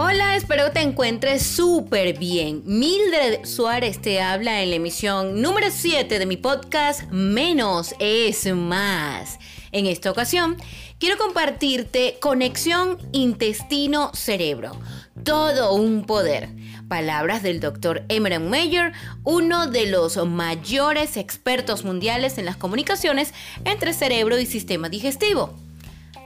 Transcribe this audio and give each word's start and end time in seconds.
Hola, 0.00 0.36
espero 0.36 0.70
te 0.70 0.80
encuentres 0.80 1.42
súper 1.42 2.16
bien. 2.16 2.62
Mildred 2.64 3.44
Suárez 3.44 4.00
te 4.00 4.22
habla 4.22 4.62
en 4.62 4.70
la 4.70 4.76
emisión 4.76 5.42
número 5.42 5.66
7 5.70 6.18
de 6.18 6.24
mi 6.24 6.36
podcast 6.36 7.02
Menos 7.10 7.94
es 7.98 8.46
más. 8.54 9.38
En 9.70 9.86
esta 9.86 10.10
ocasión, 10.10 10.56
quiero 10.98 11.18
compartirte 11.18 12.16
conexión 12.20 12.96
intestino-cerebro. 13.12 14.78
Todo 15.24 15.74
un 15.74 16.06
poder. 16.06 16.48
Palabras 16.88 17.42
del 17.42 17.60
doctor 17.60 18.04
Emerald 18.08 18.48
Mayer, 18.48 18.92
uno 19.24 19.66
de 19.66 19.86
los 19.86 20.16
mayores 20.24 21.18
expertos 21.18 21.84
mundiales 21.84 22.38
en 22.38 22.46
las 22.46 22.56
comunicaciones 22.56 23.34
entre 23.64 23.92
cerebro 23.92 24.38
y 24.38 24.46
sistema 24.46 24.88
digestivo. 24.88 25.67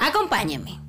Acompáñame. 0.00 0.84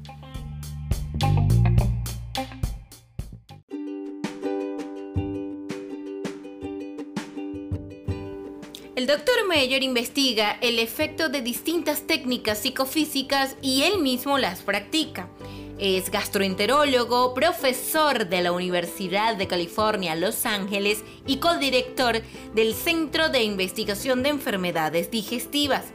El 8.95 9.07
doctor 9.07 9.35
Meyer 9.47 9.83
investiga 9.83 10.57
el 10.61 10.79
efecto 10.79 11.27
de 11.27 11.41
distintas 11.41 12.07
técnicas 12.07 12.59
psicofísicas 12.59 13.57
y 13.61 13.83
él 13.83 13.99
mismo 13.99 14.37
las 14.37 14.61
practica. 14.61 15.29
Es 15.77 16.09
gastroenterólogo, 16.09 17.33
profesor 17.33 18.29
de 18.29 18.41
la 18.41 18.53
Universidad 18.53 19.35
de 19.35 19.47
California, 19.47 20.15
Los 20.15 20.45
Ángeles 20.45 21.03
y 21.27 21.37
codirector 21.37 22.21
del 22.53 22.73
Centro 22.73 23.27
de 23.27 23.43
Investigación 23.43 24.23
de 24.23 24.29
Enfermedades 24.29 25.11
Digestivas. 25.11 25.87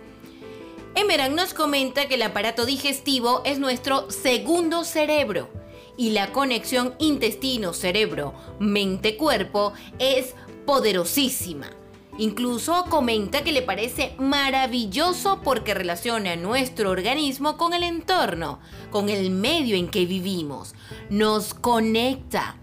Nos 1.10 1.54
comenta 1.54 2.06
que 2.06 2.14
el 2.14 2.22
aparato 2.22 2.64
digestivo 2.64 3.42
es 3.44 3.58
nuestro 3.58 4.08
segundo 4.12 4.84
cerebro 4.84 5.48
y 5.96 6.10
la 6.10 6.30
conexión 6.30 6.94
intestino-cerebro-mente-cuerpo 7.00 9.72
es 9.98 10.36
poderosísima. 10.66 11.68
Incluso 12.16 12.84
comenta 12.88 13.42
que 13.42 13.50
le 13.50 13.62
parece 13.62 14.14
maravilloso 14.18 15.40
porque 15.42 15.74
relaciona 15.74 16.36
nuestro 16.36 16.90
organismo 16.90 17.56
con 17.56 17.74
el 17.74 17.82
entorno, 17.82 18.60
con 18.92 19.08
el 19.08 19.30
medio 19.30 19.74
en 19.74 19.88
que 19.88 20.06
vivimos. 20.06 20.76
Nos 21.08 21.54
conecta. 21.54 22.54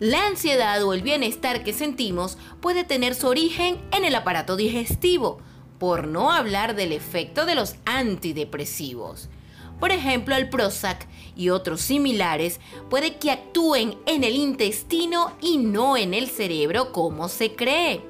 La 0.00 0.26
ansiedad 0.26 0.82
o 0.82 0.92
el 0.92 1.02
bienestar 1.02 1.62
que 1.62 1.72
sentimos 1.72 2.36
puede 2.60 2.82
tener 2.82 3.14
su 3.14 3.28
origen 3.28 3.80
en 3.92 4.04
el 4.04 4.16
aparato 4.16 4.56
digestivo, 4.56 5.38
por 5.78 6.06
no 6.06 6.32
hablar 6.32 6.74
del 6.74 6.92
efecto 6.92 7.46
de 7.46 7.54
los 7.54 7.76
antidepresivos. 7.84 9.28
Por 9.80 9.90
ejemplo, 9.90 10.36
el 10.36 10.48
Prozac 10.48 11.06
y 11.36 11.50
otros 11.50 11.80
similares 11.80 12.60
puede 12.88 13.16
que 13.16 13.30
actúen 13.30 13.96
en 14.06 14.24
el 14.24 14.36
intestino 14.36 15.32
y 15.40 15.58
no 15.58 15.96
en 15.96 16.14
el 16.14 16.28
cerebro 16.28 16.92
como 16.92 17.28
se 17.28 17.54
cree. 17.54 18.00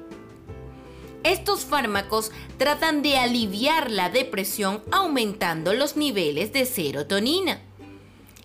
Estos 1.23 1.61
fármacos 1.61 2.31
tratan 2.57 3.01
de 3.01 3.17
aliviar 3.17 3.89
la 3.89 4.09
depresión 4.09 4.83
aumentando 4.91 5.73
los 5.73 5.97
niveles 5.97 6.53
de 6.53 6.65
serotonina. 6.65 7.61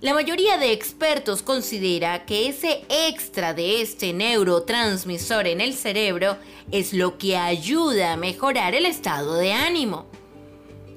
La 0.00 0.14
mayoría 0.14 0.56
de 0.56 0.72
expertos 0.72 1.42
considera 1.42 2.24
que 2.24 2.48
ese 2.48 2.84
extra 2.88 3.52
de 3.52 3.82
este 3.82 4.12
neurotransmisor 4.12 5.46
en 5.46 5.60
el 5.60 5.74
cerebro 5.74 6.38
es 6.72 6.92
lo 6.92 7.18
que 7.18 7.36
ayuda 7.36 8.14
a 8.14 8.16
mejorar 8.16 8.74
el 8.74 8.86
estado 8.86 9.34
de 9.34 9.52
ánimo. 9.52 10.06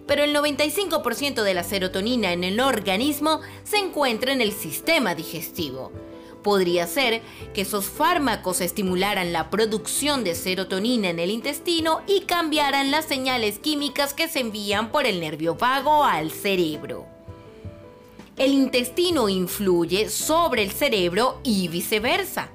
Pero 0.08 0.24
el 0.24 0.36
95% 0.36 1.44
de 1.44 1.54
la 1.54 1.64
serotonina 1.64 2.32
en 2.32 2.44
el 2.44 2.60
organismo 2.60 3.42
se 3.64 3.78
encuentra 3.78 4.32
en 4.32 4.42
el 4.42 4.52
sistema 4.52 5.16
digestivo 5.16 5.92
Podría 6.44 6.88
ser 6.88 7.22
que 7.54 7.62
esos 7.62 7.86
fármacos 7.86 8.60
estimularan 8.60 9.32
la 9.32 9.50
producción 9.50 10.26
de 10.26 10.36
serotonina 10.36 11.10
en 11.10 11.20
el 11.20 11.32
intestino 11.32 12.02
y 12.06 12.22
cambiaran 12.22 12.92
las 12.92 13.06
señales 13.06 13.60
químicas 13.60 14.14
que 14.14 14.28
se 14.28 14.42
envían 14.42 14.92
por 14.92 15.06
el 15.06 15.22
nervio 15.22 15.56
vago 15.56 16.04
al 16.04 16.32
cerebro. 16.32 17.13
El 18.36 18.52
intestino 18.52 19.30
influye 19.30 20.10
sobre 20.10 20.64
el 20.64 20.72
cerebro 20.72 21.40
y 21.44 21.68
viceversa. 21.68 22.50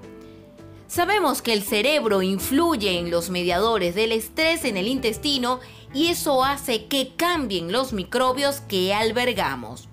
Sabemos 0.88 1.40
que 1.40 1.52
el 1.52 1.62
cerebro 1.62 2.20
influye 2.22 2.98
en 2.98 3.12
los 3.12 3.30
mediadores 3.30 3.94
del 3.94 4.10
estrés 4.10 4.64
en 4.64 4.76
el 4.76 4.88
intestino 4.88 5.60
y 5.94 6.08
eso 6.08 6.42
hace 6.42 6.86
que 6.86 7.14
cambien 7.14 7.70
los 7.70 7.92
microbios 7.92 8.60
que 8.60 8.92
albergamos. 8.92 9.88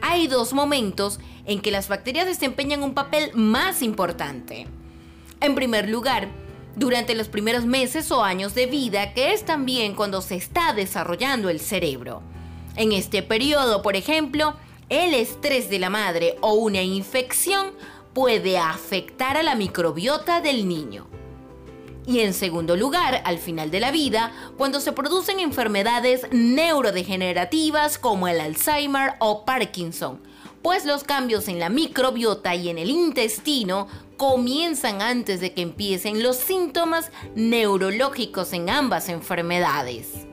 Hay 0.00 0.26
dos 0.26 0.52
momentos 0.52 1.20
en 1.46 1.60
que 1.60 1.70
las 1.70 1.86
bacterias 1.86 2.26
desempeñan 2.26 2.82
un 2.82 2.94
papel 2.94 3.30
más 3.34 3.80
importante. 3.80 4.66
En 5.40 5.54
primer 5.54 5.88
lugar, 5.88 6.30
durante 6.74 7.14
los 7.14 7.28
primeros 7.28 7.64
meses 7.64 8.10
o 8.10 8.24
años 8.24 8.56
de 8.56 8.66
vida, 8.66 9.12
que 9.14 9.34
es 9.34 9.44
también 9.44 9.94
cuando 9.94 10.20
se 10.20 10.34
está 10.34 10.72
desarrollando 10.72 11.48
el 11.48 11.60
cerebro. 11.60 12.22
En 12.74 12.90
este 12.90 13.22
periodo, 13.22 13.82
por 13.82 13.94
ejemplo, 13.94 14.56
el 14.92 15.14
estrés 15.14 15.70
de 15.70 15.78
la 15.78 15.88
madre 15.88 16.36
o 16.42 16.52
una 16.52 16.82
infección 16.82 17.68
puede 18.12 18.58
afectar 18.58 19.38
a 19.38 19.42
la 19.42 19.54
microbiota 19.54 20.42
del 20.42 20.68
niño. 20.68 21.06
Y 22.06 22.20
en 22.20 22.34
segundo 22.34 22.76
lugar, 22.76 23.22
al 23.24 23.38
final 23.38 23.70
de 23.70 23.80
la 23.80 23.90
vida, 23.90 24.32
cuando 24.58 24.80
se 24.80 24.92
producen 24.92 25.40
enfermedades 25.40 26.26
neurodegenerativas 26.30 27.96
como 27.96 28.28
el 28.28 28.38
Alzheimer 28.38 29.14
o 29.18 29.46
Parkinson, 29.46 30.20
pues 30.60 30.84
los 30.84 31.04
cambios 31.04 31.48
en 31.48 31.58
la 31.58 31.70
microbiota 31.70 32.54
y 32.54 32.68
en 32.68 32.76
el 32.76 32.90
intestino 32.90 33.88
comienzan 34.18 35.00
antes 35.00 35.40
de 35.40 35.54
que 35.54 35.62
empiecen 35.62 36.22
los 36.22 36.36
síntomas 36.36 37.10
neurológicos 37.34 38.52
en 38.52 38.68
ambas 38.68 39.08
enfermedades. 39.08 40.26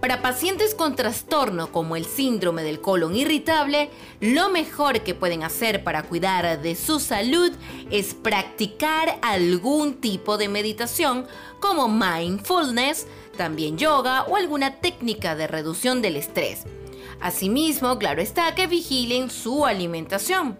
Para 0.00 0.22
pacientes 0.22 0.74
con 0.74 0.96
trastorno 0.96 1.70
como 1.72 1.94
el 1.94 2.06
síndrome 2.06 2.62
del 2.62 2.80
colon 2.80 3.14
irritable, 3.14 3.90
lo 4.20 4.48
mejor 4.48 5.02
que 5.02 5.14
pueden 5.14 5.42
hacer 5.42 5.84
para 5.84 6.04
cuidar 6.04 6.62
de 6.62 6.74
su 6.74 7.00
salud 7.00 7.52
es 7.90 8.14
practicar 8.14 9.18
algún 9.20 10.00
tipo 10.00 10.38
de 10.38 10.48
meditación 10.48 11.26
como 11.60 11.88
mindfulness, 11.88 13.06
también 13.36 13.76
yoga 13.76 14.24
o 14.24 14.36
alguna 14.36 14.76
técnica 14.76 15.36
de 15.36 15.46
reducción 15.46 16.00
del 16.00 16.16
estrés 16.16 16.64
Asimismo, 17.20 17.98
claro 17.98 18.22
está 18.22 18.54
que 18.54 18.66
vigilen 18.66 19.28
su 19.28 19.66
alimentación. 19.66 20.58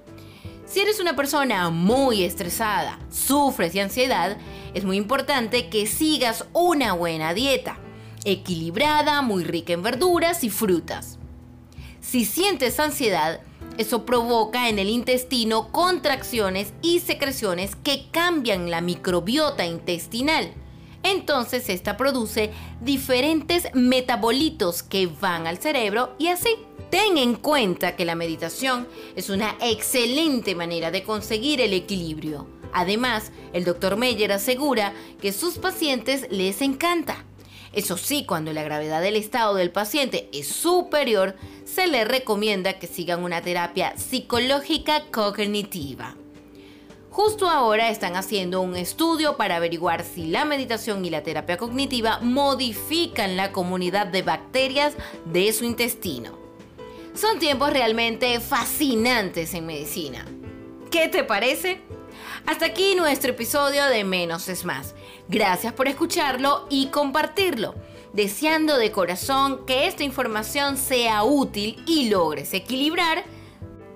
Si 0.67 0.81
eres 0.81 1.01
una 1.01 1.17
persona 1.17 1.71
muy 1.71 2.23
estresada, 2.23 2.99
sufres 3.11 3.73
de 3.73 3.81
ansiedad, 3.81 4.37
es 4.75 4.85
muy 4.85 4.99
importante 4.99 5.71
que 5.71 5.87
sigas 5.87 6.45
una 6.53 6.93
buena 6.93 7.33
dieta, 7.33 7.79
equilibrada, 8.25 9.23
muy 9.23 9.45
rica 9.45 9.73
en 9.73 9.83
verduras 9.83 10.45
y 10.45 10.51
frutas. 10.51 11.19
Si 12.01 12.25
sientes 12.25 12.81
ansiedad, 12.81 13.41
eso 13.79 14.05
provoca 14.05 14.69
en 14.69 14.79
el 14.79 14.89
intestino 14.89 15.73
contracciones 15.73 16.73
y 16.83 17.01
secreciones 17.01 17.77
que 17.77 18.07
cambian 18.11 18.71
la 18.71 18.81
microbiota 18.81 19.67
intestinal 19.67 20.55
entonces 21.03 21.69
esta 21.69 21.97
produce 21.97 22.51
diferentes 22.81 23.69
metabolitos 23.75 24.83
que 24.83 25.07
van 25.07 25.47
al 25.47 25.59
cerebro 25.59 26.15
y 26.19 26.29
así. 26.29 26.51
Ten 26.91 27.19
en 27.19 27.37
cuenta 27.37 27.95
que 27.95 28.05
la 28.05 28.17
meditación 28.17 28.89
es 29.15 29.31
una 29.31 29.57
excelente 29.61 30.55
manera 30.55 30.91
de 30.91 31.05
conseguir 31.05 31.61
el 31.61 31.73
equilibrio. 31.73 32.49
Además, 32.73 33.31
el 33.53 33.65
doctor 33.65 33.97
Meyer 33.97 34.33
asegura 34.33 34.93
que 35.21 35.33
sus 35.33 35.59
pacientes 35.59 36.27
les 36.31 36.61
encanta. 36.63 37.25
Eso 37.73 37.97
sí, 37.97 38.25
cuando 38.27 38.53
la 38.53 38.65
gravedad 38.65 39.01
del 39.01 39.17
estado 39.17 39.55
del 39.55 39.71
paciente 39.71 40.29
es 40.33 40.49
superior, 40.49 41.37
se 41.65 41.87
le 41.87 42.05
recomienda 42.05 42.79
que 42.79 42.89
sigan 42.89 43.23
una 43.23 43.43
terapia 43.43 43.97
psicológica 43.97 45.05
cognitiva. 45.13 46.17
Justo 47.11 47.49
ahora 47.49 47.91
están 47.91 48.17
haciendo 48.17 48.61
un 48.61 48.77
estudio 48.77 49.37
para 49.37 49.57
averiguar 49.57 50.05
si 50.05 50.27
la 50.27 50.45
meditación 50.45 51.05
y 51.05 51.11
la 51.11 51.23
terapia 51.23 51.57
cognitiva 51.57 52.19
modifican 52.23 53.37
la 53.37 53.53
comunidad 53.53 54.07
de 54.07 54.23
bacterias 54.23 54.95
de 55.25 55.53
su 55.53 55.65
intestino. 55.65 56.39
Son 57.15 57.39
tiempos 57.39 57.73
realmente 57.73 58.39
fascinantes 58.41 59.55
en 59.55 59.67
medicina. 59.67 60.25
¿Qué 60.91 61.09
te 61.09 61.25
parece? 61.25 61.81
Hasta 62.47 62.67
aquí 62.67 62.95
nuestro 62.95 63.31
episodio 63.31 63.87
de 63.87 64.05
Menos 64.05 64.49
es 64.49 64.65
Más. 64.65 64.95
Gracias 65.29 65.73
por 65.73 65.89
escucharlo 65.89 66.67
y 66.69 66.87
compartirlo, 66.87 67.75
deseando 68.13 68.77
de 68.77 68.93
corazón 68.93 69.65
que 69.67 69.87
esta 69.87 70.05
información 70.05 70.77
sea 70.77 71.23
útil 71.23 71.83
y 71.87 72.09
logres 72.09 72.53
equilibrar 72.55 73.25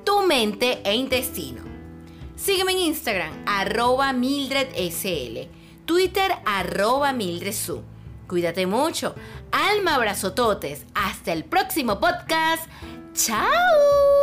tu 0.04 0.22
mente 0.22 0.80
e 0.84 0.94
intestino. 0.94 1.62
Sígueme 2.36 2.72
en 2.72 2.78
Instagram, 2.78 3.32
arroba 3.46 4.12
MildredSL, 4.12 5.48
Twitter, 5.84 6.32
arroba 6.44 7.12
MildredSu. 7.12 7.82
Cuídate 8.26 8.66
mucho. 8.66 9.14
Alma 9.52 9.94
abrazototes. 9.94 10.84
Hasta 10.94 11.32
el 11.32 11.44
próximo 11.44 12.00
podcast. 12.00 12.68
¡Chao! 13.14 14.13